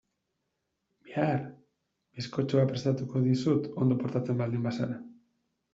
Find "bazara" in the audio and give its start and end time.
4.71-5.01